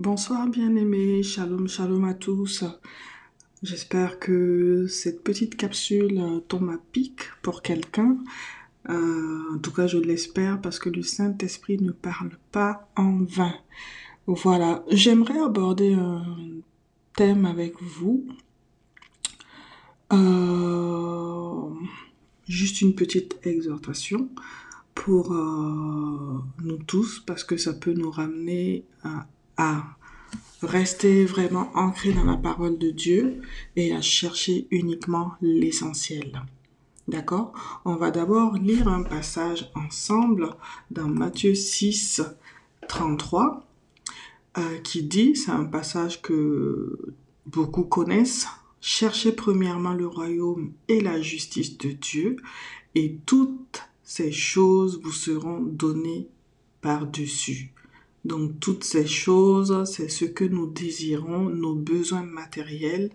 [0.00, 2.62] Bonsoir bien-aimés, shalom shalom à tous.
[3.64, 8.16] J'espère que cette petite capsule tombe à pic pour quelqu'un.
[8.88, 13.54] Euh, en tout cas, je l'espère parce que le Saint-Esprit ne parle pas en vain.
[14.28, 16.22] Voilà, j'aimerais aborder un
[17.16, 18.24] thème avec vous.
[20.12, 21.70] Euh,
[22.46, 24.28] juste une petite exhortation
[24.94, 29.26] pour euh, nous tous parce que ça peut nous ramener à
[29.58, 29.84] à
[30.62, 33.42] rester vraiment ancré dans la parole de Dieu
[33.76, 36.42] et à chercher uniquement l'essentiel.
[37.06, 37.52] D'accord?
[37.84, 40.56] On va d'abord lire un passage ensemble
[40.90, 42.22] dans Matthieu 6,
[42.88, 43.66] 33,
[44.56, 47.14] euh, qui dit, c'est un passage que
[47.46, 48.48] beaucoup connaissent,
[48.80, 52.36] Cherchez premièrement le royaume et la justice de Dieu,
[52.94, 56.28] et toutes ces choses vous seront données
[56.80, 57.72] par-dessus.
[58.28, 63.10] Donc toutes ces choses, c'est ce que nous désirons, nos besoins matériels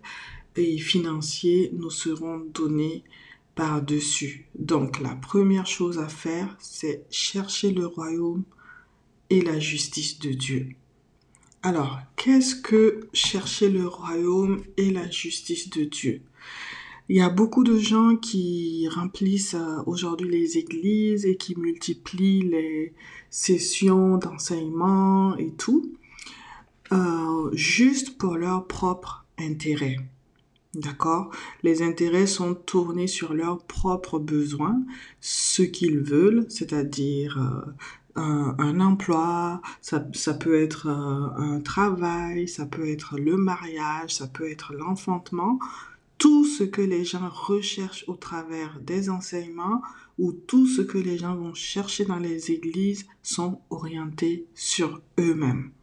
[0.56, 3.04] et financiers nous seront donnés
[3.54, 4.48] par-dessus.
[4.58, 8.44] Donc la première chose à faire, c'est chercher le royaume
[9.30, 10.70] et la justice de Dieu.
[11.62, 16.24] Alors, qu'est-ce que chercher le royaume et la justice de Dieu?
[17.10, 22.50] Il y a beaucoup de gens qui remplissent euh, aujourd'hui les églises et qui multiplient
[22.50, 22.94] les
[23.30, 25.92] sessions d'enseignement et tout,
[26.94, 29.98] euh, juste pour leur propre intérêt.
[30.76, 31.30] D'accord?
[31.62, 34.82] Les intérêts sont tournés sur leurs propres besoins,
[35.20, 37.38] ce qu'ils veulent, c'est-à-dire
[38.16, 38.22] euh,
[38.58, 44.50] un, emploi, ça, ça peut être un travail, ça peut être le mariage, ça peut
[44.50, 45.60] être l'enfantement,
[46.24, 49.82] tout ce que les gens recherchent au travers des enseignements
[50.18, 55.74] ou tout ce que les gens vont chercher dans les églises sont orientés sur eux-mêmes.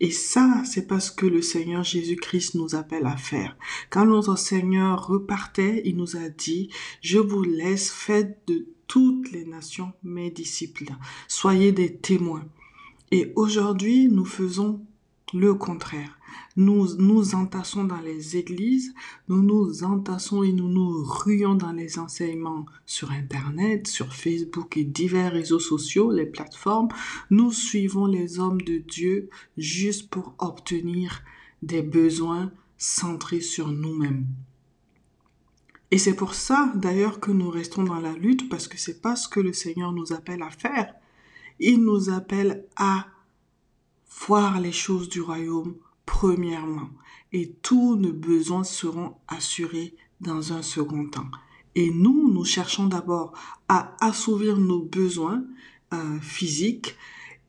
[0.00, 3.56] Et ça, c'est parce que le Seigneur Jésus-Christ nous appelle à faire.
[3.90, 9.44] Quand notre Seigneur repartait, il nous a dit, je vous laisse, faites de toutes les
[9.44, 10.86] nations mes disciples.
[11.28, 12.44] Soyez des témoins.
[13.12, 14.84] Et aujourd'hui, nous faisons
[15.32, 16.18] le contraire.
[16.56, 18.94] Nous nous entassons dans les églises,
[19.28, 24.84] nous nous entassons et nous nous ruons dans les enseignements sur Internet, sur Facebook et
[24.84, 26.88] divers réseaux sociaux, les plateformes.
[27.30, 31.22] Nous suivons les hommes de Dieu juste pour obtenir
[31.62, 34.26] des besoins centrés sur nous-mêmes.
[35.90, 39.16] Et c'est pour ça d'ailleurs que nous restons dans la lutte parce que c'est pas
[39.16, 40.94] ce que le Seigneur nous appelle à faire.
[41.58, 43.06] Il nous appelle à
[44.26, 45.74] voir les choses du royaume
[46.06, 46.90] premièrement,
[47.32, 51.30] et tous nos besoins seront assurés dans un second temps.
[51.74, 53.32] Et nous, nous cherchons d'abord
[53.68, 55.44] à assouvir nos besoins
[55.94, 56.96] euh, physiques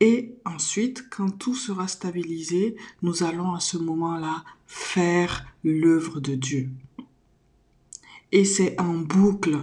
[0.02, 6.72] et ensuite, quand tout sera stabilisé, nous allons à ce moment-là faire l'œuvre de Dieu.
[8.32, 9.60] Et c'est en boucle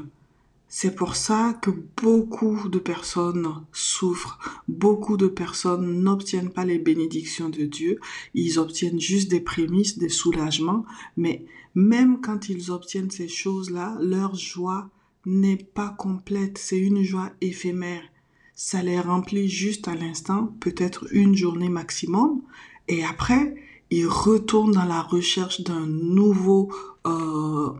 [0.68, 7.48] c'est pour ça que beaucoup de personnes souffrent, beaucoup de personnes n'obtiennent pas les bénédictions
[7.48, 7.98] de Dieu,
[8.34, 10.84] ils obtiennent juste des prémices, des soulagements,
[11.16, 14.90] mais même quand ils obtiennent ces choses-là, leur joie
[15.24, 18.02] n'est pas complète, c'est une joie éphémère.
[18.54, 22.42] Ça les remplit juste à l'instant, peut-être une journée maximum,
[22.88, 23.54] et après,
[23.90, 26.70] ils retournent dans la recherche d'un nouveau...
[27.06, 27.72] Euh,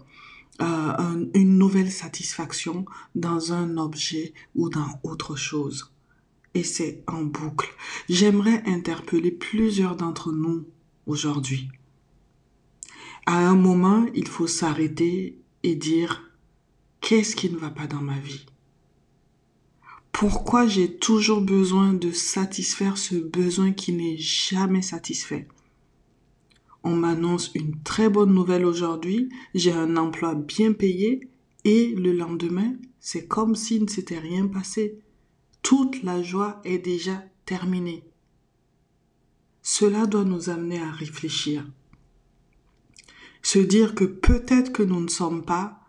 [0.60, 5.92] euh, une nouvelle satisfaction dans un objet ou dans autre chose.
[6.54, 7.68] Et c'est en boucle.
[8.08, 10.66] J'aimerais interpeller plusieurs d'entre nous
[11.06, 11.68] aujourd'hui.
[13.26, 16.32] À un moment, il faut s'arrêter et dire
[17.00, 18.46] qu'est-ce qui ne va pas dans ma vie?
[20.12, 25.46] Pourquoi j'ai toujours besoin de satisfaire ce besoin qui n'est jamais satisfait?
[26.88, 31.28] On m'annonce une très bonne nouvelle aujourd'hui, j'ai un emploi bien payé
[31.64, 34.98] et le lendemain, c'est comme s'il ne s'était rien passé.
[35.60, 38.04] Toute la joie est déjà terminée.
[39.60, 41.70] Cela doit nous amener à réfléchir.
[43.42, 45.80] Se dire que peut-être que nous ne sommes pas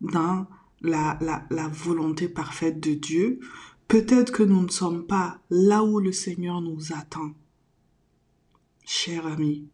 [0.00, 0.46] dans
[0.80, 3.40] la, la, la volonté parfaite de Dieu,
[3.88, 7.32] peut-être que nous ne sommes pas là où le Seigneur nous attend.
[8.86, 9.68] Cher ami,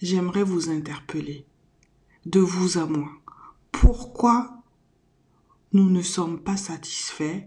[0.00, 1.46] j'aimerais vous interpeller,
[2.26, 3.10] de vous à moi.
[3.72, 4.62] Pourquoi
[5.72, 7.42] nous ne sommes pas satisfaits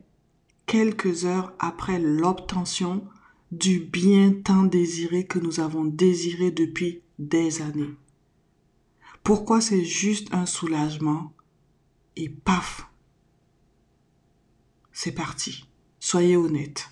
[0.66, 3.08] quelques heures après l'obtention
[3.52, 7.96] du bien tant désiré que nous avons désiré depuis des années?
[9.24, 11.34] Pourquoi c'est juste un soulagement
[12.16, 12.88] et paf,
[14.92, 15.66] c'est parti.
[16.00, 16.90] Soyez honnêtes.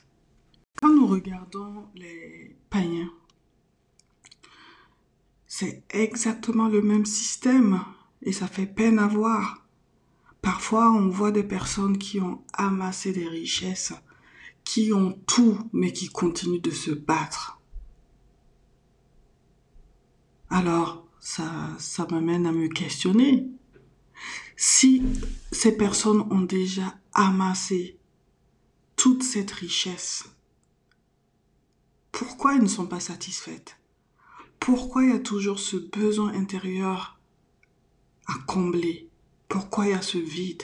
[0.80, 3.12] Quand nous regardons les païens
[5.57, 7.81] c'est exactement le même système
[8.22, 9.66] et ça fait peine à voir.
[10.42, 13.94] Parfois, on voit des personnes qui ont amassé des richesses,
[14.66, 17.62] qui ont tout, mais qui continuent de se battre.
[20.50, 21.50] Alors, ça,
[21.80, 23.48] ça m'amène à me questionner.
[24.57, 25.04] Si
[25.54, 27.98] ces personnes ont déjà amassé
[28.98, 30.25] toute cette richesse,
[32.12, 33.78] pourquoi elles ne sont pas satisfaites?
[34.66, 37.20] Pourquoi il y a toujours ce besoin intérieur
[38.26, 39.12] à combler?
[39.48, 40.64] Pourquoi il y a ce vide?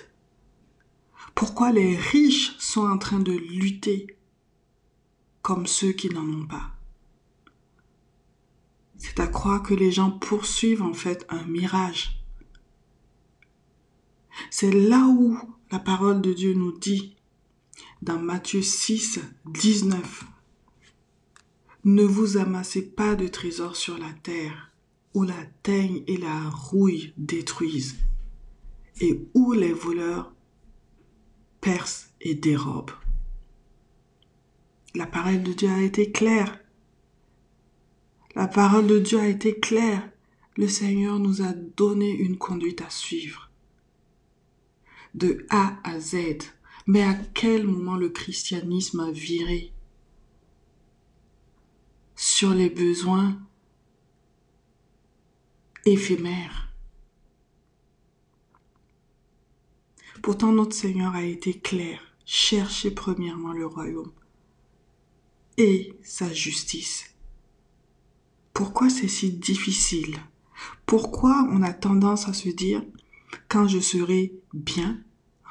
[1.36, 4.18] Pourquoi les riches sont en train de lutter
[5.44, 6.72] comme ceux qui n'en ont pas?
[8.98, 12.24] C'est à croire que les gens poursuivent en fait un mirage.
[14.50, 15.38] C'est là où
[15.70, 17.16] la parole de Dieu nous dit
[18.02, 20.26] dans Matthieu 6, 19,
[21.84, 24.72] ne vous amassez pas de trésors sur la terre,
[25.14, 27.98] où la teigne et la rouille détruisent,
[29.00, 30.34] et où les voleurs
[31.60, 32.92] percent et dérobent.
[34.94, 36.60] La parole de Dieu a été claire.
[38.36, 40.08] La parole de Dieu a été claire.
[40.58, 43.50] Le Seigneur nous a donné une conduite à suivre.
[45.14, 46.16] De A à Z.
[46.88, 49.74] Mais à quel moment le christianisme a viré?
[52.22, 53.36] Sur les besoins
[55.86, 56.72] éphémères.
[60.22, 62.00] Pourtant, notre Seigneur a été clair.
[62.24, 64.12] Cherchez premièrement le royaume
[65.58, 67.16] et sa justice.
[68.54, 70.20] Pourquoi c'est si difficile?
[70.86, 72.84] Pourquoi on a tendance à se dire,
[73.48, 75.04] quand je serai bien,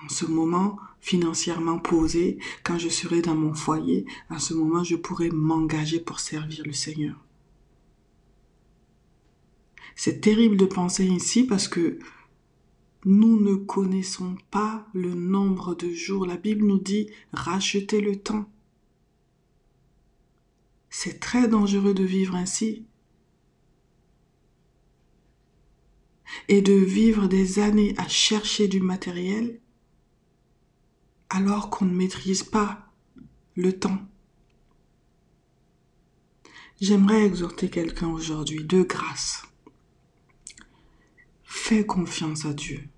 [0.04, 4.96] en ce moment, financièrement posé, quand je serai dans mon foyer, à ce moment, je
[4.96, 7.16] pourrai m'engager pour servir le Seigneur.
[9.96, 11.98] C'est terrible de penser ainsi parce que
[13.04, 16.26] nous ne connaissons pas le nombre de jours.
[16.26, 18.50] La Bible nous dit rachetez le temps.
[20.90, 22.86] C'est très dangereux de vivre ainsi.
[26.48, 29.60] Et de vivre des années à chercher du matériel
[31.30, 32.92] alors qu'on ne maîtrise pas
[33.54, 33.98] le temps.
[36.80, 39.42] J'aimerais exhorter quelqu'un aujourd'hui de grâce.
[41.44, 42.88] Fais confiance à Dieu.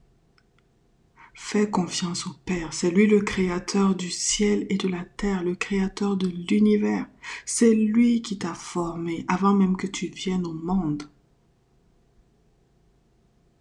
[1.35, 2.73] Fais confiance au Père.
[2.73, 7.07] C'est lui le créateur du ciel et de la terre, le créateur de l'univers.
[7.45, 11.11] C'est lui qui t'a formé avant même que tu viennes au monde.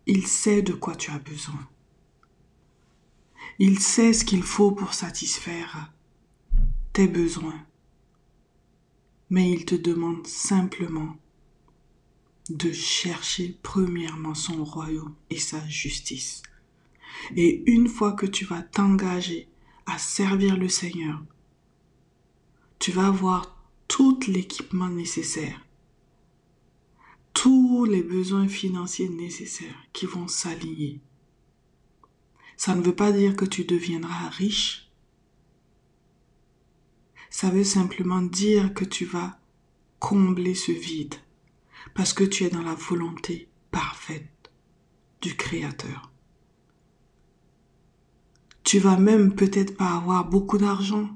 [0.05, 1.67] Il sait de quoi tu as besoin.
[3.59, 5.91] Il sait ce qu'il faut pour satisfaire
[6.93, 7.65] tes besoins.
[9.29, 11.15] Mais il te demande simplement
[12.49, 16.43] de chercher premièrement son royaume et sa justice.
[17.35, 19.47] Et une fois que tu vas t'engager
[19.85, 21.23] à servir le Seigneur,
[22.79, 23.55] tu vas avoir
[23.87, 25.65] tout l'équipement nécessaire,
[27.33, 30.99] tous les besoins financiers nécessaires qui vont s'aligner
[32.61, 34.87] ça ne veut pas dire que tu deviendras riche.
[37.31, 39.39] Ça veut simplement dire que tu vas
[39.97, 41.15] combler ce vide
[41.95, 44.51] parce que tu es dans la volonté parfaite
[45.21, 46.11] du Créateur.
[48.63, 51.09] Tu vas même peut-être pas avoir beaucoup d'argent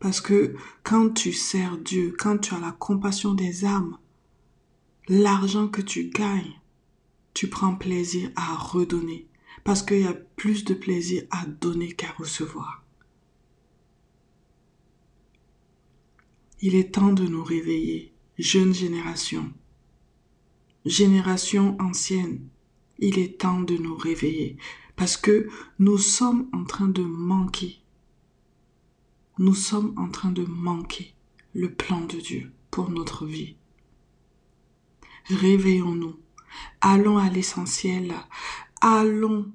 [0.00, 3.96] parce que quand tu sers Dieu, quand tu as la compassion des âmes,
[5.06, 6.60] l'argent que tu gagnes,
[7.32, 9.28] tu prends plaisir à redonner
[9.64, 12.84] parce qu'il y a plus de plaisir à donner qu'à recevoir.
[16.60, 19.52] Il est temps de nous réveiller, jeune génération,
[20.84, 22.48] génération ancienne,
[22.98, 24.56] il est temps de nous réveiller
[24.94, 27.80] parce que nous sommes en train de manquer.
[29.38, 31.14] Nous sommes en train de manquer
[31.54, 33.56] le plan de Dieu pour notre vie.
[35.26, 36.16] Réveillons-nous.
[36.80, 38.14] Allons à l'essentiel.
[38.84, 39.52] Allons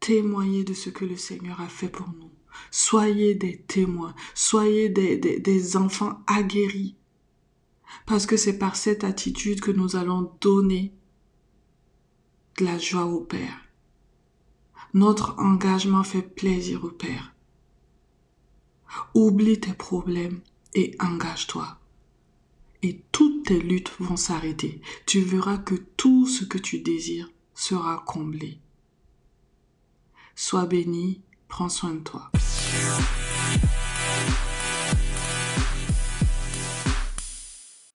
[0.00, 2.30] témoigner de ce que le Seigneur a fait pour nous.
[2.70, 6.96] Soyez des témoins, soyez des, enfants aguerris.
[8.06, 10.94] Parce que c'est par cette attitude que nous allons donner
[12.58, 13.60] de la joie au Père.
[14.94, 17.34] Notre engagement fait plaisir au Père.
[19.12, 20.40] Oublie tes problèmes
[20.72, 21.78] et engage-toi.
[22.80, 24.80] Et toutes tes luttes vont s'arrêter.
[25.04, 27.28] Tu verras que tout ce que tu désires
[27.62, 28.58] sera comblé.
[30.34, 32.32] Sois béni, prends soin de toi.